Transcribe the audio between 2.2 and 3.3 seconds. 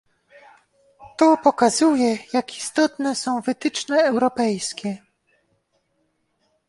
jak istotne